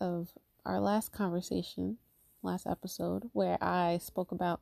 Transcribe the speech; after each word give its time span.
of 0.00 0.30
our 0.64 0.80
last 0.80 1.12
conversation, 1.12 1.98
last 2.42 2.66
episode, 2.66 3.30
where 3.32 3.58
I 3.62 3.98
spoke 3.98 4.32
about 4.32 4.60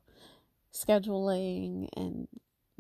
scheduling 0.72 1.88
and 1.96 2.28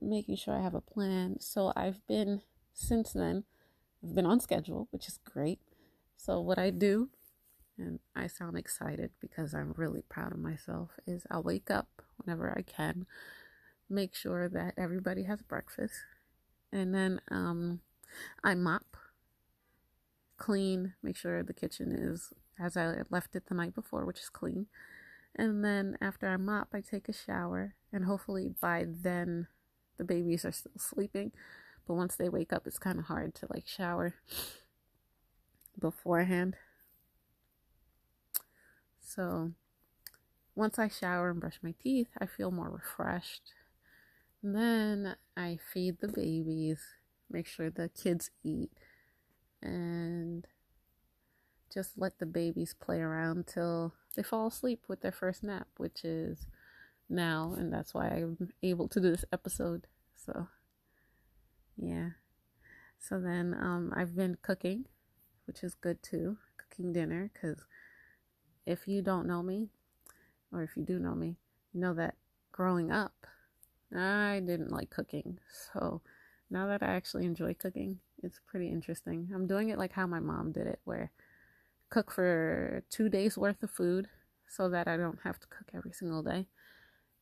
making 0.00 0.36
sure 0.36 0.54
I 0.54 0.62
have 0.62 0.74
a 0.74 0.80
plan. 0.80 1.40
So 1.40 1.72
I've 1.74 2.06
been, 2.06 2.42
since 2.72 3.12
then, 3.12 3.44
I've 4.02 4.14
been 4.14 4.26
on 4.26 4.40
schedule, 4.40 4.88
which 4.90 5.08
is 5.08 5.18
great. 5.24 5.58
So, 6.16 6.40
what 6.40 6.58
I 6.58 6.70
do, 6.70 7.10
and 7.78 7.98
I 8.14 8.26
sound 8.26 8.56
excited 8.56 9.10
because 9.20 9.54
I'm 9.54 9.74
really 9.76 10.02
proud 10.02 10.32
of 10.32 10.38
myself, 10.38 10.90
is 11.06 11.26
I'll 11.30 11.42
wake 11.42 11.70
up 11.70 12.02
whenever 12.16 12.54
I 12.56 12.62
can, 12.62 13.06
make 13.88 14.14
sure 14.14 14.48
that 14.48 14.74
everybody 14.76 15.24
has 15.24 15.42
breakfast, 15.42 15.94
and 16.72 16.94
then 16.94 17.20
um, 17.30 17.80
I 18.42 18.54
mop, 18.54 18.96
clean, 20.36 20.94
make 21.02 21.16
sure 21.16 21.42
the 21.42 21.52
kitchen 21.52 21.92
is 21.92 22.32
as 22.58 22.76
I 22.76 23.02
left 23.10 23.36
it 23.36 23.46
the 23.46 23.54
night 23.54 23.74
before, 23.74 24.04
which 24.04 24.20
is 24.20 24.28
clean. 24.28 24.66
And 25.34 25.64
then 25.64 25.98
after 26.00 26.28
I 26.28 26.36
mop, 26.36 26.68
I 26.72 26.80
take 26.80 27.08
a 27.08 27.12
shower, 27.12 27.74
and 27.92 28.04
hopefully 28.06 28.54
by 28.60 28.86
then 28.88 29.48
the 29.98 30.04
babies 30.04 30.44
are 30.44 30.52
still 30.52 30.72
sleeping. 30.78 31.32
But 31.86 31.94
once 31.94 32.16
they 32.16 32.28
wake 32.28 32.52
up, 32.52 32.66
it's 32.66 32.78
kind 32.78 32.98
of 32.98 33.04
hard 33.06 33.34
to 33.36 33.46
like 33.50 33.66
shower 33.66 34.14
beforehand. 35.78 36.56
So 39.00 39.52
once 40.54 40.78
I 40.78 40.88
shower 40.88 41.30
and 41.30 41.40
brush 41.40 41.58
my 41.62 41.74
teeth, 41.82 42.08
I 42.18 42.26
feel 42.26 42.50
more 42.50 42.70
refreshed. 42.70 43.52
And 44.42 44.56
then 44.56 45.16
I 45.36 45.58
feed 45.72 45.98
the 46.00 46.08
babies, 46.08 46.80
make 47.30 47.46
sure 47.46 47.70
the 47.70 47.88
kids 47.88 48.30
eat, 48.42 48.70
and 49.66 50.46
just 51.72 51.98
let 51.98 52.18
the 52.18 52.26
babies 52.26 52.74
play 52.78 53.00
around 53.00 53.46
till 53.46 53.92
they 54.14 54.22
fall 54.22 54.46
asleep 54.46 54.84
with 54.88 55.02
their 55.02 55.12
first 55.12 55.42
nap, 55.42 55.68
which 55.76 56.04
is 56.04 56.46
now, 57.08 57.54
and 57.56 57.72
that's 57.72 57.92
why 57.92 58.08
I'm 58.08 58.52
able 58.62 58.88
to 58.88 59.00
do 59.00 59.10
this 59.10 59.24
episode. 59.32 59.86
So, 60.14 60.48
yeah. 61.76 62.10
So 62.98 63.20
then 63.20 63.54
um, 63.60 63.92
I've 63.94 64.16
been 64.16 64.38
cooking, 64.40 64.86
which 65.46 65.62
is 65.62 65.74
good 65.74 66.02
too, 66.02 66.38
cooking 66.56 66.92
dinner, 66.92 67.30
because 67.32 67.64
if 68.64 68.88
you 68.88 69.02
don't 69.02 69.26
know 69.26 69.42
me, 69.42 69.68
or 70.52 70.62
if 70.62 70.76
you 70.76 70.82
do 70.82 70.98
know 70.98 71.14
me, 71.14 71.36
you 71.72 71.80
know 71.80 71.94
that 71.94 72.14
growing 72.52 72.90
up, 72.90 73.26
I 73.94 74.40
didn't 74.44 74.72
like 74.72 74.90
cooking. 74.90 75.38
So 75.74 76.00
now 76.50 76.66
that 76.68 76.82
I 76.82 76.94
actually 76.94 77.26
enjoy 77.26 77.54
cooking, 77.54 78.00
it's 78.22 78.40
pretty 78.46 78.68
interesting. 78.68 79.30
I'm 79.34 79.46
doing 79.46 79.68
it 79.68 79.78
like 79.78 79.92
how 79.92 80.06
my 80.06 80.20
mom 80.20 80.52
did 80.52 80.66
it, 80.66 80.80
where 80.84 81.10
cook 81.90 82.10
for 82.10 82.82
two 82.90 83.08
days 83.08 83.38
worth 83.38 83.62
of 83.62 83.70
food 83.70 84.08
so 84.48 84.68
that 84.68 84.88
I 84.88 84.96
don't 84.96 85.20
have 85.24 85.38
to 85.40 85.46
cook 85.46 85.68
every 85.74 85.92
single 85.92 86.22
day. 86.22 86.46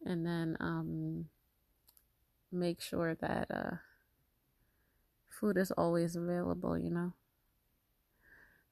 And 0.05 0.27
then 0.27 0.57
um, 0.61 1.27
make 2.53 2.81
sure 2.81 3.15
that 3.15 3.51
uh, 3.51 3.77
food 5.29 5.57
is 5.57 5.71
always 5.73 6.17
available, 6.17 6.79
you 6.79 6.91
know. 6.91 7.13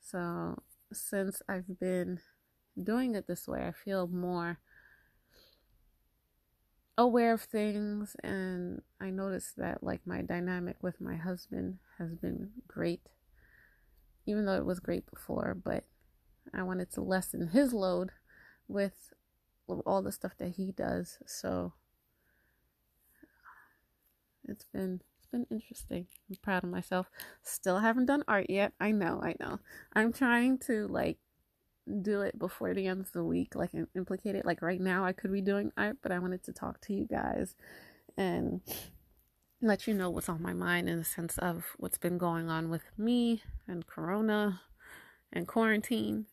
So 0.00 0.62
since 0.92 1.42
I've 1.48 1.78
been 1.78 2.20
doing 2.82 3.14
it 3.14 3.26
this 3.26 3.48
way, 3.48 3.66
I 3.66 3.72
feel 3.72 4.06
more 4.06 4.58
aware 6.98 7.32
of 7.32 7.42
things 7.42 8.16
and 8.22 8.82
I 9.00 9.10
noticed 9.10 9.56
that 9.56 9.82
like 9.82 10.06
my 10.06 10.22
dynamic 10.22 10.76
with 10.82 11.00
my 11.00 11.16
husband 11.16 11.78
has 11.98 12.14
been 12.14 12.50
great 12.68 13.00
even 14.26 14.44
though 14.44 14.56
it 14.56 14.64
was 14.64 14.80
great 14.80 15.08
before, 15.10 15.56
but 15.64 15.84
I 16.54 16.62
wanted 16.62 16.90
to 16.92 17.00
lessen 17.00 17.48
his 17.48 17.72
load 17.72 18.10
with 18.68 19.12
all 19.86 20.02
the 20.02 20.12
stuff 20.12 20.32
that 20.38 20.50
he 20.50 20.72
does. 20.72 21.18
So 21.26 21.72
it's 24.44 24.64
been 24.64 25.00
it's 25.18 25.26
been 25.26 25.46
interesting. 25.50 26.06
I'm 26.28 26.36
proud 26.42 26.64
of 26.64 26.70
myself. 26.70 27.08
Still 27.42 27.78
haven't 27.78 28.06
done 28.06 28.24
art 28.28 28.46
yet. 28.48 28.72
I 28.80 28.92
know, 28.92 29.20
I 29.22 29.34
know. 29.40 29.60
I'm 29.92 30.12
trying 30.12 30.58
to 30.66 30.86
like 30.88 31.18
do 32.00 32.20
it 32.22 32.38
before 32.38 32.74
the 32.74 32.86
end 32.86 33.00
of 33.00 33.12
the 33.12 33.24
week, 33.24 33.54
like 33.54 33.70
implicate 33.96 34.34
it. 34.34 34.46
Like 34.46 34.62
right 34.62 34.80
now 34.80 35.04
I 35.04 35.12
could 35.12 35.32
be 35.32 35.40
doing 35.40 35.72
art, 35.76 35.98
but 36.02 36.12
I 36.12 36.18
wanted 36.18 36.44
to 36.44 36.52
talk 36.52 36.80
to 36.82 36.92
you 36.92 37.06
guys 37.06 37.54
and 38.16 38.60
let 39.60 39.86
you 39.86 39.94
know 39.94 40.10
what's 40.10 40.28
on 40.28 40.42
my 40.42 40.52
mind 40.52 40.88
in 40.88 40.98
the 40.98 41.04
sense 41.04 41.38
of 41.38 41.64
what's 41.78 41.98
been 41.98 42.18
going 42.18 42.48
on 42.48 42.68
with 42.68 42.82
me 42.96 43.42
and 43.66 43.86
corona 43.86 44.60
and 45.32 45.46
quarantine 45.46 46.26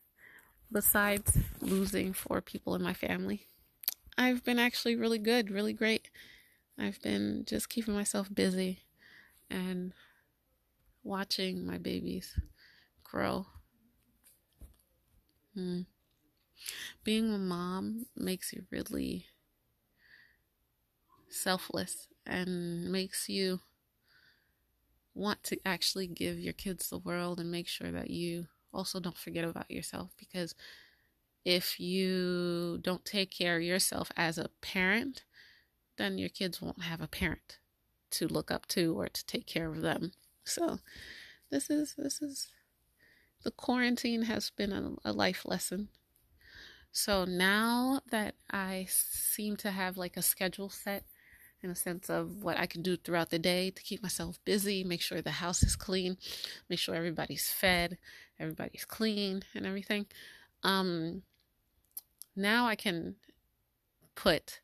besides 0.71 1.37
losing 1.61 2.13
four 2.13 2.41
people 2.41 2.75
in 2.75 2.81
my 2.81 2.93
family. 2.93 3.47
I've 4.17 4.43
been 4.43 4.59
actually 4.59 4.95
really 4.95 5.19
good 5.19 5.51
really 5.51 5.73
great. 5.73 6.09
I've 6.77 7.01
been 7.01 7.43
just 7.47 7.69
keeping 7.69 7.93
myself 7.93 8.33
busy 8.33 8.79
and 9.49 9.93
watching 11.03 11.65
my 11.65 11.77
babies 11.77 12.39
grow 13.03 13.47
hmm. 15.53 15.81
being 17.03 17.33
a 17.33 17.37
mom 17.37 18.05
makes 18.15 18.53
you 18.53 18.63
really 18.71 19.25
selfless 21.29 22.07
and 22.25 22.91
makes 22.91 23.29
you 23.29 23.59
want 25.13 25.43
to 25.43 25.57
actually 25.65 26.07
give 26.07 26.39
your 26.39 26.53
kids 26.53 26.89
the 26.89 26.97
world 26.97 27.39
and 27.39 27.51
make 27.51 27.67
sure 27.67 27.91
that 27.91 28.09
you 28.09 28.47
also 28.73 28.99
don't 28.99 29.17
forget 29.17 29.43
about 29.43 29.69
yourself 29.69 30.11
because 30.17 30.55
if 31.45 31.79
you 31.79 32.79
don't 32.81 33.05
take 33.05 33.31
care 33.31 33.57
of 33.57 33.63
yourself 33.63 34.11
as 34.15 34.37
a 34.37 34.49
parent, 34.61 35.23
then 35.97 36.17
your 36.17 36.29
kids 36.29 36.61
won't 36.61 36.83
have 36.83 37.01
a 37.01 37.07
parent 37.07 37.57
to 38.11 38.27
look 38.27 38.51
up 38.51 38.67
to 38.67 38.99
or 38.99 39.07
to 39.07 39.25
take 39.25 39.45
care 39.45 39.69
of 39.69 39.81
them. 39.81 40.11
So 40.43 40.79
this 41.49 41.69
is 41.69 41.95
this 41.97 42.21
is 42.21 42.49
the 43.43 43.51
quarantine 43.51 44.23
has 44.23 44.49
been 44.49 44.71
a, 44.71 44.93
a 45.05 45.13
life 45.13 45.45
lesson. 45.45 45.89
So 46.91 47.25
now 47.25 48.01
that 48.11 48.35
I 48.51 48.87
seem 48.89 49.55
to 49.57 49.71
have 49.71 49.97
like 49.97 50.17
a 50.17 50.21
schedule 50.21 50.69
set 50.69 51.05
in 51.61 51.69
a 51.69 51.75
sense 51.75 52.09
of 52.09 52.43
what 52.43 52.57
I 52.57 52.65
can 52.65 52.81
do 52.81 52.95
throughout 52.95 53.29
the 53.29 53.39
day 53.39 53.69
to 53.71 53.83
keep 53.83 54.01
myself 54.01 54.39
busy, 54.45 54.83
make 54.83 55.01
sure 55.01 55.21
the 55.21 55.31
house 55.31 55.61
is 55.61 55.75
clean, 55.75 56.17
make 56.69 56.79
sure 56.79 56.95
everybody's 56.95 57.49
fed, 57.49 57.97
everybody's 58.39 58.85
clean, 58.85 59.43
and 59.53 59.65
everything. 59.65 60.05
Um, 60.63 61.23
now 62.35 62.67
I 62.67 62.75
can 62.75 63.15
put 64.15 64.61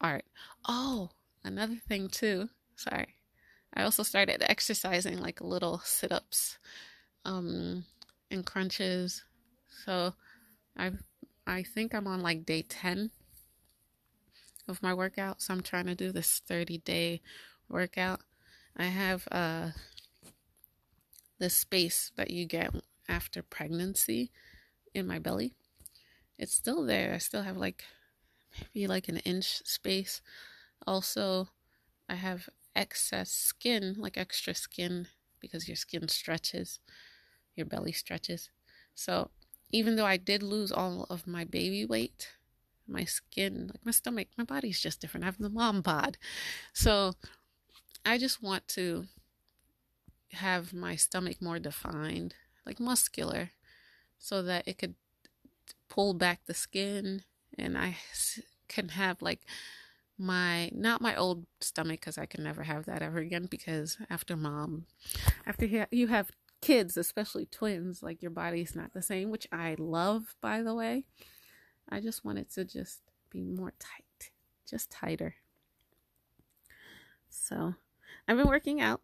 art. 0.00 0.24
Oh, 0.66 1.10
another 1.44 1.76
thing 1.76 2.08
too. 2.08 2.48
Sorry. 2.76 3.16
I 3.74 3.82
also 3.82 4.02
started 4.02 4.42
exercising 4.48 5.20
like 5.20 5.40
little 5.40 5.80
sit 5.84 6.10
ups 6.12 6.58
um, 7.24 7.84
and 8.30 8.44
crunches. 8.46 9.24
So 9.84 10.14
I 10.76 10.92
I 11.46 11.62
think 11.62 11.94
I'm 11.94 12.06
on 12.06 12.22
like 12.22 12.46
day 12.46 12.62
10 12.62 13.10
of 14.68 14.82
my 14.82 14.94
workout. 14.94 15.42
So 15.42 15.54
I'm 15.54 15.62
trying 15.62 15.86
to 15.86 15.94
do 15.94 16.12
this 16.12 16.40
30 16.46 16.78
day 16.78 17.20
workout. 17.68 18.20
I 18.76 18.84
have 18.84 19.26
uh 19.30 19.70
the 21.38 21.50
space 21.50 22.12
that 22.16 22.30
you 22.30 22.44
get 22.44 22.74
after 23.08 23.42
pregnancy 23.42 24.30
in 24.94 25.06
my 25.06 25.18
belly. 25.18 25.54
It's 26.38 26.54
still 26.54 26.84
there. 26.84 27.14
I 27.14 27.18
still 27.18 27.42
have 27.42 27.56
like 27.56 27.84
maybe 28.74 28.86
like 28.86 29.08
an 29.08 29.18
inch 29.18 29.62
space. 29.64 30.20
Also, 30.86 31.48
I 32.08 32.14
have 32.14 32.48
excess 32.74 33.30
skin, 33.30 33.96
like 33.98 34.16
extra 34.16 34.54
skin 34.54 35.08
because 35.40 35.68
your 35.68 35.76
skin 35.76 36.08
stretches, 36.08 36.78
your 37.56 37.66
belly 37.66 37.92
stretches. 37.92 38.50
So, 38.94 39.30
even 39.72 39.96
though 39.96 40.06
I 40.06 40.16
did 40.16 40.42
lose 40.42 40.72
all 40.72 41.06
of 41.10 41.26
my 41.26 41.44
baby 41.44 41.84
weight, 41.84 42.28
my 42.90 43.04
skin, 43.04 43.68
like 43.72 43.84
my 43.84 43.92
stomach, 43.92 44.28
my 44.36 44.44
body's 44.44 44.80
just 44.80 45.00
different. 45.00 45.24
I 45.24 45.26
have 45.26 45.38
the 45.38 45.48
mom 45.48 45.80
bod. 45.80 46.18
So 46.72 47.14
I 48.04 48.18
just 48.18 48.42
want 48.42 48.66
to 48.68 49.06
have 50.32 50.72
my 50.72 50.96
stomach 50.96 51.40
more 51.40 51.58
defined, 51.58 52.34
like 52.66 52.80
muscular, 52.80 53.50
so 54.18 54.42
that 54.42 54.66
it 54.66 54.78
could 54.78 54.94
pull 55.88 56.14
back 56.14 56.40
the 56.46 56.54
skin 56.54 57.22
and 57.58 57.76
I 57.76 57.96
can 58.68 58.90
have 58.90 59.20
like 59.22 59.40
my 60.16 60.70
not 60.72 61.00
my 61.00 61.16
old 61.16 61.46
stomach 61.60 62.00
because 62.00 62.18
I 62.18 62.26
can 62.26 62.44
never 62.44 62.62
have 62.62 62.84
that 62.84 63.02
ever 63.02 63.18
again 63.18 63.48
because 63.50 63.96
after 64.10 64.36
mom 64.36 64.84
after 65.46 65.86
you 65.90 66.08
have 66.08 66.30
kids 66.60 66.96
especially 66.96 67.46
twins 67.46 68.02
like 68.02 68.20
your 68.20 68.30
body's 68.30 68.76
not 68.76 68.92
the 68.92 69.02
same 69.02 69.30
which 69.30 69.46
I 69.50 69.76
love 69.78 70.34
by 70.40 70.62
the 70.62 70.74
way 70.74 71.04
I 71.90 72.00
just 72.00 72.24
want 72.24 72.38
it 72.38 72.50
to 72.52 72.64
just 72.64 73.00
be 73.30 73.42
more 73.42 73.72
tight, 73.78 74.30
just 74.68 74.90
tighter. 74.90 75.34
So 77.28 77.74
I've 78.28 78.36
been 78.36 78.48
working 78.48 78.80
out. 78.80 79.00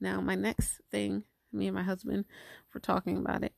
Now, 0.00 0.20
my 0.20 0.34
next 0.34 0.80
thing, 0.90 1.24
me 1.52 1.68
and 1.68 1.76
my 1.76 1.84
husband 1.84 2.24
were 2.74 2.80
talking 2.80 3.16
about 3.16 3.44
it, 3.44 3.52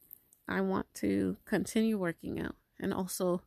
I 0.46 0.60
want 0.60 0.86
to 0.96 1.38
continue 1.46 1.96
working 1.96 2.38
out 2.38 2.56
and 2.78 2.92
also 2.92 3.42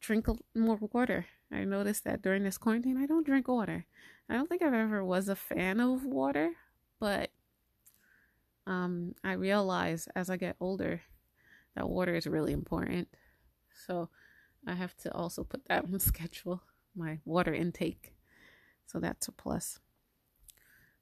drink 0.00 0.26
more 0.54 0.78
water. 0.92 1.26
I 1.50 1.64
noticed 1.64 2.04
that 2.04 2.22
during 2.22 2.44
this 2.44 2.58
quarantine, 2.58 2.96
I 2.96 3.06
don't 3.06 3.26
drink 3.26 3.48
water. 3.48 3.86
I 4.28 4.34
don't 4.34 4.48
think 4.48 4.62
I've 4.62 4.74
ever 4.74 5.04
was 5.04 5.28
a 5.28 5.36
fan 5.36 5.80
of 5.80 6.04
water, 6.04 6.52
but 7.00 7.30
um, 8.66 9.14
I 9.22 9.32
realize 9.32 10.08
as 10.14 10.30
I 10.30 10.36
get 10.36 10.56
older 10.60 11.00
that 11.76 11.88
water 11.88 12.14
is 12.14 12.26
really 12.26 12.52
important. 12.52 13.08
So 13.86 14.08
I 14.66 14.74
have 14.74 14.96
to 14.98 15.14
also 15.14 15.44
put 15.44 15.66
that 15.66 15.84
on 15.84 15.98
schedule, 16.00 16.62
my 16.94 17.18
water 17.24 17.54
intake. 17.54 18.14
So 18.86 18.98
that's 18.98 19.28
a 19.28 19.32
plus. 19.32 19.78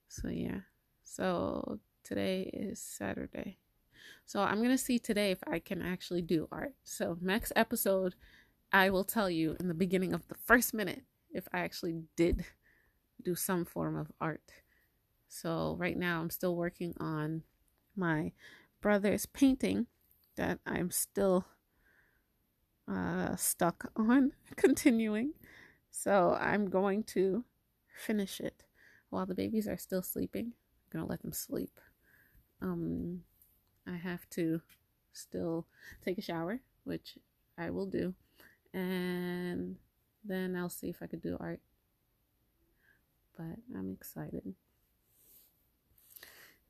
So 0.08 0.28
yeah. 0.28 0.60
So 1.04 1.80
today 2.02 2.50
is 2.52 2.80
Saturday. 2.80 3.58
So 4.26 4.40
I'm 4.40 4.58
going 4.58 4.70
to 4.70 4.78
see 4.78 4.98
today 4.98 5.30
if 5.30 5.38
I 5.46 5.58
can 5.58 5.82
actually 5.82 6.22
do 6.22 6.48
art. 6.50 6.74
So 6.82 7.16
next 7.20 7.52
episode 7.56 8.14
I 8.72 8.90
will 8.90 9.04
tell 9.04 9.30
you 9.30 9.56
in 9.60 9.68
the 9.68 9.74
beginning 9.74 10.12
of 10.12 10.26
the 10.28 10.34
first 10.34 10.74
minute 10.74 11.02
if 11.30 11.46
I 11.52 11.60
actually 11.60 12.02
did 12.16 12.44
do 13.22 13.34
some 13.34 13.64
form 13.64 13.96
of 13.96 14.10
art. 14.20 14.52
So 15.28 15.76
right 15.78 15.96
now 15.96 16.20
I'm 16.20 16.30
still 16.30 16.56
working 16.56 16.94
on 16.98 17.42
my 17.96 18.32
brother's 18.80 19.26
painting 19.26 19.86
that 20.36 20.58
I'm 20.66 20.90
still 20.90 21.46
uh, 22.90 23.36
stuck 23.36 23.90
on 23.96 24.32
continuing. 24.56 25.32
So 25.90 26.36
I'm 26.40 26.68
going 26.68 27.04
to 27.04 27.44
finish 27.94 28.40
it 28.40 28.64
while 29.10 29.26
the 29.26 29.34
babies 29.34 29.68
are 29.68 29.76
still 29.76 30.02
sleeping. 30.02 30.46
I'm 30.46 31.00
gonna 31.00 31.06
let 31.06 31.22
them 31.22 31.32
sleep. 31.32 31.80
Um, 32.60 33.22
I 33.86 33.96
have 33.96 34.28
to 34.30 34.60
still 35.12 35.66
take 36.04 36.18
a 36.18 36.22
shower, 36.22 36.60
which 36.84 37.18
I 37.56 37.70
will 37.70 37.86
do, 37.86 38.14
and 38.72 39.76
then 40.24 40.56
I'll 40.56 40.68
see 40.68 40.88
if 40.88 41.02
I 41.02 41.06
could 41.06 41.22
do 41.22 41.36
art. 41.38 41.60
But 43.36 43.58
I'm 43.76 43.92
excited. 43.92 44.54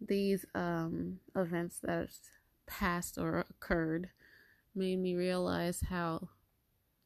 These 0.01 0.45
um, 0.55 1.21
events 1.35 1.79
that 1.83 2.09
passed 2.67 3.19
or 3.19 3.45
occurred 3.51 4.11
made 4.75 4.99
me 4.99 5.15
realize 5.15 5.83
how 5.89 6.29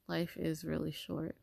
life 0.08 0.36
is 0.36 0.64
really 0.64 0.92
short 0.92 1.36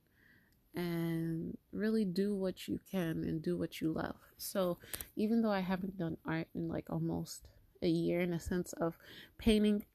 and 0.76 1.58
really 1.72 2.04
do 2.04 2.36
what 2.36 2.68
you 2.68 2.80
can 2.92 3.24
and 3.24 3.42
do 3.42 3.58
what 3.58 3.80
you 3.80 3.92
love. 3.92 4.16
So, 4.38 4.78
even 5.16 5.42
though 5.42 5.52
I 5.52 5.62
haven't 5.62 5.98
done 5.98 6.18
art 6.26 6.48
in 6.54 6.68
like 6.68 6.90
almost 6.90 7.48
a 7.82 7.88
year 7.88 8.20
in 8.22 8.34
a 8.34 8.40
sense 8.40 8.74
of 8.74 8.98
painting 9.38 9.86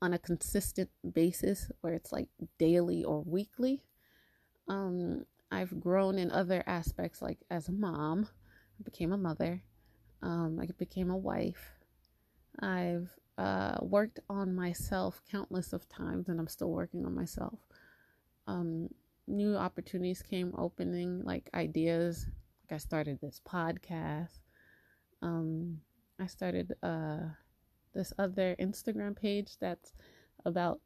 on 0.00 0.12
a 0.12 0.18
consistent 0.18 0.90
basis 1.12 1.70
where 1.80 1.94
it's 1.94 2.12
like 2.12 2.28
daily 2.58 3.04
or 3.04 3.22
weekly, 3.22 3.82
um, 4.68 5.24
I've 5.50 5.80
grown 5.80 6.18
in 6.18 6.30
other 6.30 6.64
aspects 6.66 7.22
like 7.22 7.38
as 7.50 7.68
a 7.68 7.72
mom, 7.72 8.28
I 8.78 8.82
became 8.82 9.12
a 9.12 9.18
mother, 9.18 9.62
um, 10.22 10.58
I 10.60 10.66
became 10.78 11.10
a 11.10 11.16
wife. 11.16 11.72
I've 12.60 13.10
uh, 13.36 13.76
worked 13.80 14.20
on 14.28 14.54
myself 14.54 15.22
countless 15.30 15.72
of 15.72 15.88
times, 15.88 16.28
and 16.28 16.40
I'm 16.40 16.48
still 16.48 16.70
working 16.70 17.06
on 17.06 17.14
myself. 17.14 17.58
Um, 18.46 18.88
new 19.26 19.56
opportunities 19.56 20.22
came 20.22 20.52
opening, 20.56 21.22
like 21.24 21.50
ideas. 21.54 22.26
Like 22.64 22.76
I 22.76 22.78
started 22.78 23.20
this 23.20 23.40
podcast. 23.48 24.40
Um, 25.22 25.80
I 26.20 26.26
started 26.26 26.74
uh, 26.82 27.18
this 27.94 28.12
other 28.18 28.56
Instagram 28.60 29.16
page 29.16 29.56
that's 29.60 29.92
about 30.44 30.80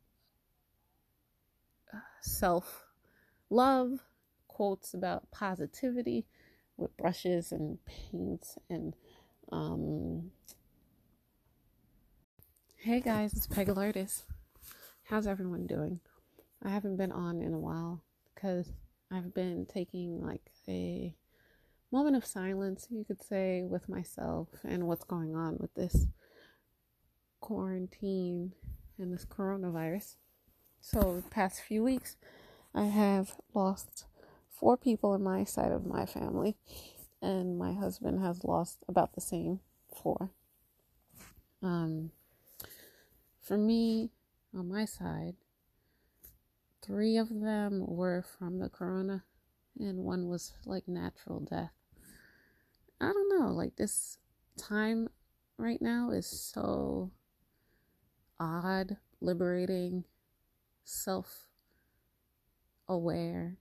uh, 1.92 1.98
self 2.20 2.84
love, 3.48 4.00
quotes 4.48 4.92
about 4.92 5.30
positivity 5.30 6.26
with 6.76 6.96
brushes 6.96 7.52
and 7.52 7.78
paints 7.86 8.58
and 8.68 8.94
um, 9.50 10.30
hey 12.76 13.00
guys, 13.00 13.32
it's 13.32 13.46
Peg 13.46 13.68
Lourdes. 13.68 14.24
How's 15.04 15.26
everyone 15.26 15.66
doing? 15.66 16.00
I 16.62 16.68
haven't 16.68 16.96
been 16.96 17.12
on 17.12 17.40
in 17.40 17.52
a 17.54 17.58
while 17.58 18.02
because 18.34 18.72
I've 19.10 19.34
been 19.34 19.66
taking 19.66 20.24
like 20.24 20.42
a 20.68 21.14
moment 21.90 22.16
of 22.16 22.24
silence, 22.24 22.86
you 22.90 23.04
could 23.04 23.22
say, 23.22 23.62
with 23.62 23.88
myself 23.88 24.48
and 24.64 24.86
what's 24.86 25.04
going 25.04 25.34
on 25.34 25.56
with 25.58 25.74
this 25.74 26.06
quarantine 27.40 28.52
and 28.98 29.12
this 29.12 29.24
coronavirus. 29.24 30.16
So, 30.80 31.22
the 31.24 31.30
past 31.30 31.60
few 31.60 31.82
weeks, 31.82 32.16
I 32.74 32.84
have 32.84 33.36
lost 33.54 34.04
four 34.48 34.76
people 34.76 35.14
in 35.14 35.22
my 35.22 35.44
side 35.44 35.72
of 35.72 35.86
my 35.86 36.06
family 36.06 36.56
and 37.22 37.56
my 37.56 37.72
husband 37.72 38.20
has 38.20 38.44
lost 38.44 38.84
about 38.88 39.14
the 39.14 39.20
same 39.20 39.60
four. 39.94 40.30
Um, 41.62 42.10
for 43.40 43.56
me, 43.56 44.10
on 44.54 44.68
my 44.68 44.84
side, 44.84 45.36
three 46.84 47.16
of 47.16 47.28
them 47.28 47.84
were 47.86 48.24
from 48.38 48.58
the 48.58 48.68
corona, 48.68 49.22
and 49.78 49.98
one 49.98 50.28
was 50.28 50.52
like 50.66 50.88
natural 50.88 51.40
death. 51.40 51.72
I 53.00 53.12
don't 53.12 53.38
know, 53.38 53.52
like 53.52 53.76
this 53.76 54.18
time 54.58 55.08
right 55.56 55.80
now 55.80 56.10
is 56.10 56.26
so 56.26 57.12
odd, 58.38 58.96
liberating, 59.20 60.04
self 60.84 61.46
aware. 62.88 63.56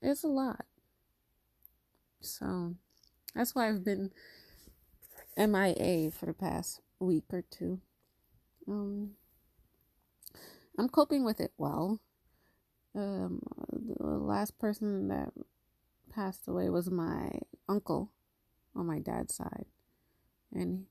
It's 0.00 0.22
a 0.22 0.28
lot. 0.28 0.64
So 2.20 2.74
that's 3.34 3.54
why 3.54 3.68
I've 3.68 3.84
been 3.84 4.10
MIA 5.36 6.10
for 6.10 6.26
the 6.26 6.34
past 6.34 6.80
week 6.98 7.24
or 7.32 7.42
two. 7.42 7.80
Um, 8.68 9.12
I'm 10.78 10.88
coping 10.88 11.24
with 11.24 11.40
it 11.40 11.52
well. 11.56 12.00
Um, 12.94 13.42
the 13.70 14.06
last 14.06 14.58
person 14.58 15.08
that 15.08 15.32
passed 16.14 16.48
away 16.48 16.70
was 16.70 16.90
my 16.90 17.30
uncle 17.68 18.12
on 18.74 18.86
my 18.86 18.98
dad's 18.98 19.34
side, 19.34 19.66
and 20.52 20.86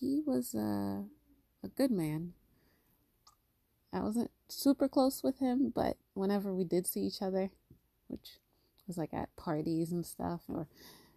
he 0.00 0.22
was 0.24 0.54
a 0.54 1.04
a 1.62 1.68
good 1.68 1.90
man. 1.90 2.34
I 3.92 4.00
wasn't 4.00 4.30
super 4.48 4.88
close 4.88 5.22
with 5.22 5.38
him, 5.38 5.72
but 5.74 5.96
whenever 6.14 6.54
we 6.54 6.64
did 6.64 6.86
see 6.86 7.00
each 7.00 7.22
other, 7.22 7.50
which 8.06 8.38
was 8.88 8.98
like 8.98 9.14
at 9.14 9.36
parties 9.36 9.92
and 9.92 10.04
stuff, 10.04 10.40
or 10.48 10.66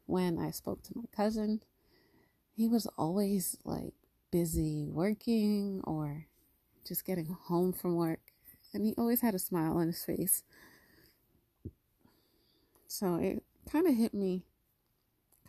when 0.05 0.37
I 0.37 0.51
spoke 0.51 0.83
to 0.83 0.93
my 0.95 1.05
cousin, 1.15 1.61
he 2.53 2.67
was 2.67 2.85
always 2.97 3.57
like 3.63 3.93
busy 4.29 4.89
working 4.91 5.81
or 5.85 6.27
just 6.87 7.05
getting 7.05 7.35
home 7.47 7.73
from 7.73 7.95
work. 7.95 8.19
And 8.73 8.85
he 8.85 8.93
always 8.97 9.21
had 9.21 9.33
a 9.33 9.39
smile 9.39 9.77
on 9.77 9.87
his 9.87 10.03
face. 10.03 10.43
So 12.87 13.15
it 13.15 13.43
kind 13.71 13.87
of 13.87 13.95
hit 13.95 14.13
me 14.13 14.43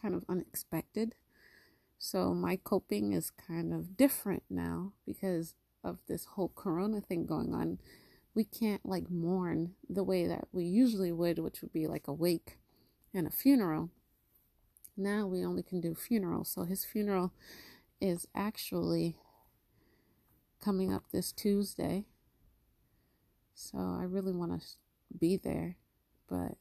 kind 0.00 0.14
of 0.14 0.24
unexpected. 0.28 1.14
So 1.98 2.34
my 2.34 2.56
coping 2.56 3.12
is 3.12 3.30
kind 3.30 3.72
of 3.72 3.96
different 3.96 4.42
now 4.50 4.92
because 5.06 5.54
of 5.84 5.98
this 6.08 6.24
whole 6.24 6.52
corona 6.54 7.00
thing 7.00 7.26
going 7.26 7.54
on 7.54 7.78
we 8.34 8.44
can't 8.44 8.84
like 8.84 9.10
mourn 9.10 9.72
the 9.88 10.04
way 10.04 10.26
that 10.26 10.48
we 10.52 10.64
usually 10.64 11.12
would, 11.12 11.38
which 11.38 11.60
would 11.60 11.72
be 11.72 11.86
like 11.86 12.08
a 12.08 12.12
wake 12.12 12.58
and 13.12 13.26
a 13.26 13.30
funeral. 13.30 13.90
Now 14.96 15.26
we 15.26 15.44
only 15.44 15.62
can 15.62 15.80
do 15.80 15.94
funerals. 15.94 16.50
So 16.50 16.64
his 16.64 16.84
funeral 16.84 17.32
is 18.00 18.26
actually 18.34 19.16
coming 20.62 20.92
up 20.92 21.04
this 21.12 21.32
Tuesday. 21.32 22.04
So 23.54 23.78
I 23.78 24.04
really 24.04 24.32
want 24.32 24.60
to 24.60 24.66
be 25.18 25.36
there, 25.36 25.76
but 26.28 26.56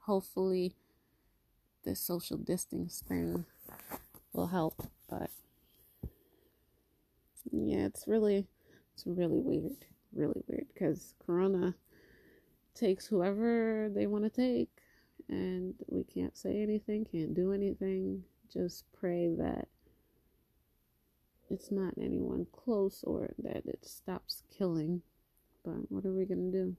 hopefully 0.00 0.76
this 1.84 2.00
social 2.00 2.36
distance 2.36 3.02
thing 3.06 3.44
will 4.32 4.48
help. 4.48 4.86
But 5.10 5.30
yeah, 7.50 7.86
it's 7.86 8.06
really, 8.06 8.46
it's 8.94 9.04
really 9.04 9.40
weird 9.40 9.84
really 10.14 10.42
weird 10.46 10.66
because 10.72 11.14
Corona 11.24 11.74
takes 12.74 13.06
whoever 13.06 13.90
they 13.94 14.06
want 14.06 14.24
to 14.24 14.30
take, 14.30 14.70
and 15.28 15.74
we 15.88 16.04
can't 16.04 16.36
say 16.36 16.62
anything, 16.62 17.04
can't 17.04 17.34
do 17.34 17.52
anything. 17.52 18.24
Just 18.52 18.84
pray 18.92 19.34
that 19.38 19.68
it's 21.50 21.70
not 21.70 21.94
anyone 22.00 22.46
close 22.52 23.04
or 23.06 23.34
that 23.38 23.66
it 23.66 23.84
stops 23.84 24.42
killing. 24.56 25.02
But 25.64 25.90
what 25.90 26.04
are 26.04 26.12
we 26.12 26.24
gonna 26.24 26.50
do? 26.50 26.76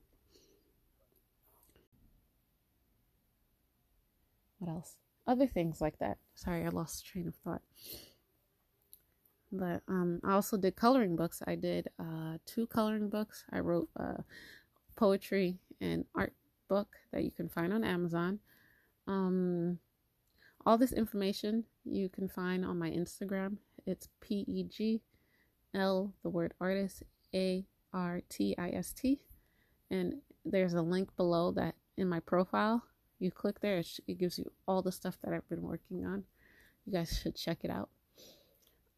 What 4.60 4.72
else? 4.72 4.96
Other 5.26 5.48
things 5.48 5.80
like 5.80 6.00
that. 6.00 6.18
Sorry, 6.36 6.66
I 6.66 6.70
lost 6.70 7.06
train 7.06 7.28
of 7.28 7.36
thought. 7.36 7.62
But 9.56 9.84
um, 9.88 10.20
I 10.24 10.34
also 10.34 10.58
did 10.58 10.76
coloring 10.76 11.16
books. 11.16 11.44
I 11.46 11.54
did 11.54 11.88
uh, 12.00 12.40
two 12.44 12.66
coloring 12.66 13.08
books. 13.08 13.44
I 13.52 13.60
wrote 13.60 13.88
a 13.96 14.24
poetry 14.96 15.60
and 15.80 16.06
art 16.16 16.34
book 16.70 16.96
that 17.12 17.24
you 17.24 17.30
can 17.30 17.50
find 17.50 17.72
on 17.72 17.84
Amazon. 17.84 18.40
Um, 19.08 19.78
all 20.66 20.80
this 20.80 20.92
information 20.92 21.66
you 21.86 22.10
can 22.10 22.28
find 22.28 22.66
on 22.66 22.80
my 22.80 22.90
Instagram. 22.90 23.58
It's 23.86 24.10
P 24.22 24.44
E 24.48 24.64
G 24.64 25.02
L, 25.76 26.14
the 26.24 26.30
word 26.32 26.56
artist, 26.60 27.04
A 27.36 27.64
R 27.94 28.22
T 28.30 28.56
I 28.58 28.70
S 28.70 28.92
T. 28.92 29.20
And 29.92 30.16
there's 30.44 30.74
a 30.74 30.82
link 30.82 31.16
below 31.16 31.52
that 31.52 31.76
in 31.96 32.10
my 32.10 32.22
profile. 32.22 32.84
You 33.20 33.30
click 33.30 33.60
there, 33.60 33.84
it 34.08 34.18
gives 34.18 34.40
you 34.40 34.52
all 34.68 34.82
the 34.82 34.92
stuff 34.92 35.18
that 35.24 35.32
I've 35.32 35.48
been 35.48 35.62
working 35.62 36.06
on. 36.06 36.24
You 36.86 36.94
guys 36.94 37.20
should 37.22 37.36
check 37.36 37.60
it 37.64 37.70
out. 37.70 37.90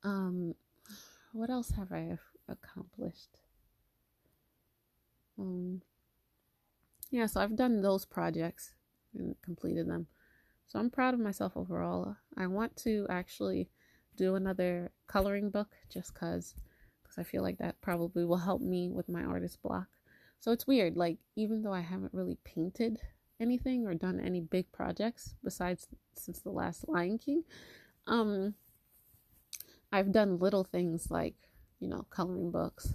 Um, 0.05 0.53
what 1.33 1.49
else 1.49 1.71
have 1.71 1.91
I 1.91 2.19
accomplished? 2.47 3.39
Um, 5.39 5.81
yeah, 7.09 7.25
so 7.25 7.41
I've 7.41 7.55
done 7.55 7.81
those 7.81 8.05
projects 8.05 8.75
and 9.15 9.35
completed 9.41 9.89
them. 9.89 10.05
So 10.67 10.77
I'm 10.79 10.91
proud 10.91 11.15
of 11.15 11.19
myself 11.19 11.57
overall. 11.57 12.15
I 12.37 12.45
want 12.45 12.75
to 12.77 13.07
actually 13.09 13.69
do 14.15 14.35
another 14.35 14.91
coloring 15.07 15.49
book 15.49 15.75
just 15.89 16.13
cuz 16.13 16.53
cuz 17.03 17.17
I 17.17 17.23
feel 17.23 17.41
like 17.41 17.57
that 17.57 17.81
probably 17.81 18.25
will 18.25 18.37
help 18.37 18.61
me 18.61 18.89
with 18.89 19.09
my 19.09 19.23
artist 19.23 19.61
block. 19.61 19.87
So 20.39 20.51
it's 20.51 20.67
weird 20.67 20.95
like 20.95 21.17
even 21.35 21.63
though 21.63 21.73
I 21.73 21.81
haven't 21.81 22.13
really 22.13 22.37
painted 22.43 22.99
anything 23.39 23.87
or 23.87 23.93
done 23.93 24.19
any 24.19 24.39
big 24.39 24.71
projects 24.71 25.35
besides 25.43 25.87
since 26.13 26.39
the 26.39 26.51
last 26.51 26.87
Lion 26.87 27.17
King, 27.17 27.43
um 28.07 28.53
I've 29.95 30.11
done 30.11 30.39
little 30.39 30.65
things 30.65 31.09
like, 31.09 31.35
you 31.79 31.87
know, 31.87 32.05
coloring 32.09 32.51
books 32.51 32.93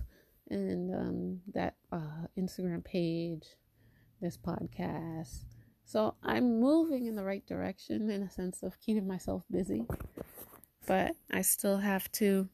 and 0.51 0.95
um 0.95 1.41
that 1.55 1.77
uh 1.91 2.27
Instagram 2.39 2.85
page, 2.85 3.47
this 4.21 4.37
podcast, 4.37 5.45
so 5.87 6.15
I'm 6.23 6.61
moving 6.61 7.07
in 7.07 7.17
the 7.17 7.25
right 7.25 7.45
direction 7.47 8.11
in 8.11 8.23
a 8.23 8.31
sense 8.31 8.63
of 8.63 8.79
keeping 8.81 9.09
myself 9.09 9.45
busy. 9.51 9.87
But 10.87 11.17
I 11.31 11.41
still 11.41 11.79
have 11.79 12.13
to 12.13 12.51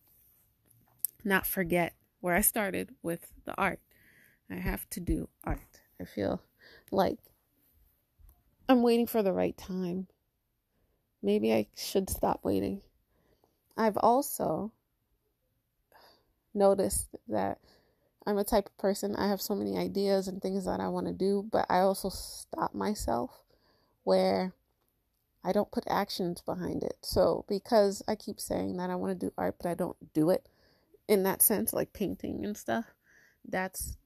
not 1.24 1.44
forget 1.44 1.94
where 2.20 2.36
I 2.36 2.40
started 2.40 2.94
with 3.02 3.26
the 3.46 3.54
art. 3.58 3.80
I 4.48 4.54
have 4.54 4.88
to 4.90 5.00
do 5.00 5.28
art. 5.42 5.80
I 6.00 6.04
feel 6.04 6.40
like 6.92 7.18
I'm 8.68 8.82
waiting 8.82 9.08
for 9.08 9.24
the 9.24 9.32
right 9.32 9.56
time. 9.56 10.06
Maybe 11.20 11.52
I 11.52 11.66
should 11.76 12.08
stop 12.08 12.44
waiting. 12.44 12.82
I've 13.76 13.98
also 13.98 14.72
noticed 16.54 17.08
that 17.28 17.58
I'm 18.26 18.38
a 18.38 18.44
type 18.44 18.66
of 18.66 18.78
person, 18.78 19.14
I 19.14 19.28
have 19.28 19.40
so 19.40 19.54
many 19.54 19.78
ideas 19.78 20.26
and 20.26 20.42
things 20.42 20.64
that 20.64 20.80
I 20.80 20.88
want 20.88 21.06
to 21.06 21.12
do, 21.12 21.46
but 21.52 21.66
I 21.68 21.80
also 21.80 22.08
stop 22.08 22.74
myself 22.74 23.30
where 24.02 24.52
I 25.44 25.52
don't 25.52 25.70
put 25.70 25.84
actions 25.88 26.40
behind 26.40 26.82
it. 26.82 26.96
So, 27.02 27.44
because 27.48 28.02
I 28.08 28.16
keep 28.16 28.40
saying 28.40 28.78
that 28.78 28.90
I 28.90 28.96
want 28.96 29.18
to 29.18 29.26
do 29.26 29.32
art, 29.38 29.56
but 29.62 29.68
I 29.68 29.74
don't 29.74 29.96
do 30.12 30.30
it 30.30 30.48
in 31.06 31.22
that 31.22 31.40
sense, 31.40 31.72
like 31.72 31.92
painting 31.92 32.44
and 32.44 32.56
stuff, 32.56 32.86
that's 33.48 33.96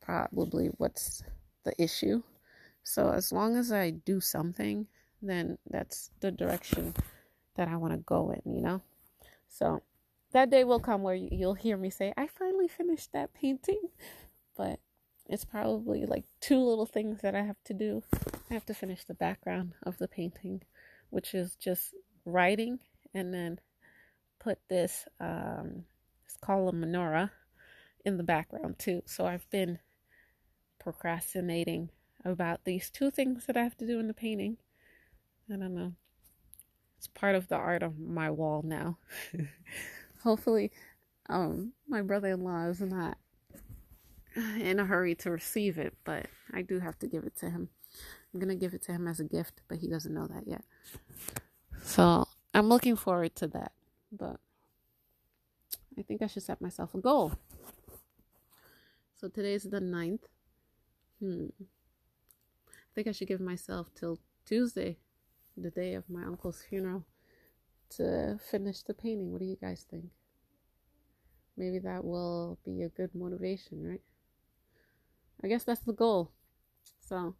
probably 0.00 0.68
what's 0.76 1.24
the 1.64 1.72
issue. 1.82 2.22
So, 2.84 3.10
as 3.10 3.32
long 3.32 3.56
as 3.56 3.72
I 3.72 3.90
do 3.90 4.20
something, 4.20 4.86
then 5.20 5.58
that's 5.68 6.10
the 6.20 6.30
direction 6.30 6.94
that 7.56 7.66
I 7.66 7.76
want 7.76 7.94
to 7.94 7.98
go 7.98 8.30
in, 8.30 8.54
you 8.54 8.60
know? 8.60 8.82
So, 9.54 9.82
that 10.32 10.50
day 10.50 10.64
will 10.64 10.80
come 10.80 11.02
where 11.02 11.14
you'll 11.14 11.54
hear 11.54 11.76
me 11.76 11.88
say, 11.88 12.12
I 12.16 12.26
finally 12.26 12.66
finished 12.66 13.12
that 13.12 13.32
painting. 13.34 13.80
But 14.56 14.80
it's 15.28 15.44
probably 15.44 16.06
like 16.06 16.24
two 16.40 16.58
little 16.58 16.86
things 16.86 17.20
that 17.22 17.34
I 17.34 17.42
have 17.42 17.62
to 17.64 17.74
do. 17.74 18.02
I 18.50 18.54
have 18.54 18.66
to 18.66 18.74
finish 18.74 19.04
the 19.04 19.14
background 19.14 19.74
of 19.84 19.98
the 19.98 20.08
painting, 20.08 20.62
which 21.10 21.34
is 21.34 21.54
just 21.56 21.94
writing 22.24 22.80
and 23.14 23.32
then 23.32 23.60
put 24.40 24.58
this, 24.68 25.06
um, 25.20 25.84
it's 26.26 26.36
called 26.36 26.74
a 26.74 26.76
menorah, 26.76 27.30
in 28.04 28.16
the 28.16 28.22
background 28.22 28.78
too. 28.78 29.02
So 29.06 29.26
I've 29.26 29.48
been 29.50 29.78
procrastinating 30.78 31.90
about 32.24 32.64
these 32.64 32.90
two 32.90 33.10
things 33.10 33.46
that 33.46 33.56
I 33.56 33.62
have 33.62 33.76
to 33.78 33.86
do 33.86 33.98
in 33.98 34.08
the 34.08 34.14
painting. 34.14 34.58
I 35.52 35.56
don't 35.56 35.74
know. 35.74 35.92
It's 37.04 37.08
part 37.08 37.34
of 37.34 37.48
the 37.48 37.56
art 37.56 37.82
of 37.82 37.98
my 37.98 38.30
wall 38.30 38.62
now. 38.64 38.96
hopefully 40.22 40.72
um, 41.28 41.74
my 41.86 42.00
brother-in-law 42.00 42.64
is 42.68 42.80
not 42.80 43.18
in 44.58 44.80
a 44.80 44.86
hurry 44.86 45.14
to 45.14 45.30
receive 45.30 45.76
it 45.78 45.94
but 46.02 46.26
i 46.52 46.62
do 46.62 46.80
have 46.80 46.98
to 46.98 47.06
give 47.06 47.24
it 47.24 47.36
to 47.36 47.50
him. 47.50 47.68
I'm 48.32 48.40
gonna 48.40 48.56
give 48.56 48.72
it 48.72 48.82
to 48.84 48.92
him 48.92 49.06
as 49.06 49.20
a 49.20 49.24
gift 49.24 49.60
but 49.68 49.78
he 49.78 49.86
doesn't 49.86 50.14
know 50.14 50.26
that 50.26 50.48
yet. 50.48 50.64
So 51.82 52.26
i'm 52.54 52.68
looking 52.70 52.96
forward 52.96 53.36
to 53.36 53.48
that 53.48 53.72
but 54.10 54.40
i 55.98 56.02
think 56.02 56.22
i 56.22 56.26
should 56.26 56.42
set 56.42 56.62
myself 56.62 56.94
a 56.94 56.98
goal. 56.98 57.34
So 59.14 59.28
today's 59.28 59.64
the 59.64 59.80
9th 59.80 60.24
hmm. 61.20 61.48
I 62.70 62.90
think 62.94 63.08
i 63.08 63.12
should 63.12 63.28
give 63.28 63.40
myself 63.40 63.90
till 63.94 64.18
tuesday 64.46 64.96
the 65.56 65.70
day 65.70 65.94
of 65.94 66.08
my 66.08 66.24
uncle's 66.24 66.62
funeral 66.68 67.04
to 67.90 68.38
finish 68.50 68.82
the 68.82 68.94
painting. 68.94 69.32
What 69.32 69.40
do 69.40 69.46
you 69.46 69.56
guys 69.60 69.86
think? 69.88 70.06
Maybe 71.56 71.78
that 71.80 72.04
will 72.04 72.58
be 72.64 72.82
a 72.82 72.88
good 72.88 73.14
motivation, 73.14 73.86
right? 73.86 74.00
I 75.42 75.48
guess 75.48 75.64
that's 75.64 75.84
the 75.84 75.92
goal. 75.92 76.32
So, 77.00 77.36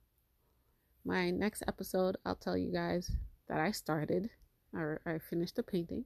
my 1.04 1.30
next 1.30 1.64
episode, 1.66 2.16
I'll 2.24 2.36
tell 2.36 2.56
you 2.56 2.72
guys 2.72 3.10
that 3.48 3.58
I 3.58 3.72
started 3.72 4.30
or 4.72 5.00
I 5.04 5.18
finished 5.18 5.56
the 5.56 5.62
painting. 5.62 6.04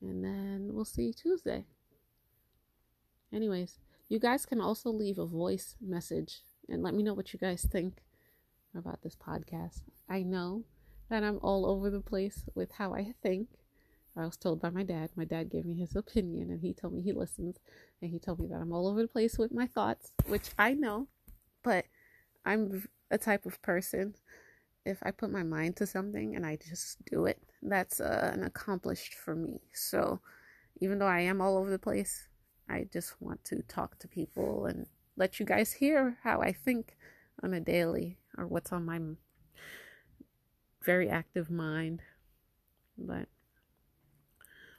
And 0.00 0.24
then 0.24 0.70
we'll 0.72 0.84
see 0.84 1.12
Tuesday. 1.12 1.64
Anyways, 3.32 3.78
you 4.08 4.18
guys 4.18 4.46
can 4.46 4.60
also 4.60 4.90
leave 4.90 5.18
a 5.18 5.26
voice 5.26 5.76
message 5.80 6.40
and 6.68 6.82
let 6.82 6.94
me 6.94 7.02
know 7.02 7.14
what 7.14 7.32
you 7.32 7.38
guys 7.38 7.66
think 7.70 7.94
about 8.76 9.02
this 9.02 9.16
podcast. 9.16 9.82
I 10.08 10.22
know 10.22 10.64
that 11.08 11.22
I'm 11.22 11.38
all 11.42 11.66
over 11.66 11.90
the 11.90 12.00
place 12.00 12.44
with 12.54 12.72
how 12.72 12.94
I 12.94 13.14
think. 13.22 13.48
I 14.16 14.24
was 14.24 14.36
told 14.36 14.60
by 14.60 14.70
my 14.70 14.82
dad. 14.82 15.10
My 15.16 15.24
dad 15.24 15.50
gave 15.50 15.64
me 15.64 15.74
his 15.74 15.96
opinion 15.96 16.50
and 16.50 16.60
he 16.60 16.74
told 16.74 16.92
me 16.92 17.02
he 17.02 17.12
listens 17.12 17.56
and 18.00 18.10
he 18.10 18.18
told 18.18 18.40
me 18.40 18.46
that 18.48 18.60
I'm 18.60 18.72
all 18.72 18.86
over 18.86 19.00
the 19.00 19.08
place 19.08 19.38
with 19.38 19.52
my 19.52 19.66
thoughts, 19.66 20.12
which 20.26 20.50
I 20.58 20.74
know, 20.74 21.08
but 21.62 21.86
I'm 22.44 22.86
a 23.10 23.18
type 23.18 23.46
of 23.46 23.60
person 23.62 24.14
if 24.84 24.98
I 25.02 25.10
put 25.10 25.30
my 25.30 25.42
mind 25.42 25.76
to 25.76 25.86
something 25.86 26.34
and 26.34 26.44
I 26.44 26.56
just 26.56 27.04
do 27.04 27.26
it, 27.26 27.40
that's 27.62 28.00
uh, 28.00 28.30
an 28.34 28.42
accomplished 28.44 29.14
for 29.14 29.34
me. 29.34 29.60
So 29.72 30.20
even 30.80 30.98
though 30.98 31.06
I 31.06 31.20
am 31.20 31.40
all 31.40 31.56
over 31.56 31.70
the 31.70 31.78
place, 31.78 32.28
I 32.68 32.88
just 32.92 33.14
want 33.20 33.44
to 33.44 33.62
talk 33.62 33.98
to 34.00 34.08
people 34.08 34.66
and 34.66 34.86
let 35.16 35.38
you 35.38 35.46
guys 35.46 35.72
hear 35.72 36.18
how 36.22 36.40
I 36.40 36.52
think 36.52 36.96
on 37.42 37.54
a 37.54 37.60
daily 37.60 38.18
or 38.36 38.46
what's 38.46 38.72
on 38.72 38.84
my 38.84 39.00
very 40.84 41.08
active 41.08 41.50
mind. 41.50 42.02
But 42.98 43.28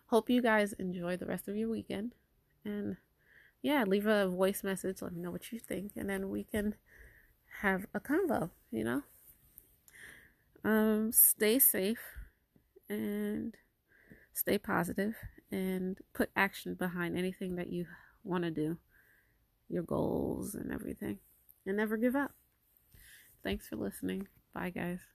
hope 0.07 0.29
you 0.29 0.41
guys 0.41 0.73
enjoy 0.73 1.17
the 1.17 1.25
rest 1.25 1.47
of 1.47 1.55
your 1.55 1.69
weekend. 1.69 2.13
And 2.65 2.97
yeah, 3.61 3.83
leave 3.83 4.05
a 4.05 4.27
voice 4.27 4.63
message. 4.63 5.01
Let 5.01 5.13
me 5.13 5.21
know 5.21 5.31
what 5.31 5.51
you 5.51 5.59
think. 5.59 5.93
And 5.95 6.09
then 6.09 6.29
we 6.29 6.43
can 6.43 6.75
have 7.61 7.85
a 7.93 7.99
convo, 7.99 8.49
you 8.71 8.83
know? 8.83 9.03
Um, 10.65 11.11
stay 11.11 11.59
safe 11.59 11.99
and 12.89 13.55
stay 14.33 14.57
positive 14.57 15.15
and 15.51 15.97
put 16.13 16.29
action 16.35 16.73
behind 16.73 17.17
anything 17.17 17.55
that 17.55 17.71
you 17.71 17.85
want 18.23 18.43
to 18.43 18.51
do, 18.51 18.77
your 19.69 19.83
goals 19.83 20.55
and 20.55 20.71
everything. 20.71 21.19
And 21.65 21.77
never 21.77 21.97
give 21.97 22.15
up. 22.15 22.31
Thanks 23.43 23.67
for 23.67 23.75
listening. 23.75 24.27
Bye, 24.53 24.71
guys. 24.71 25.12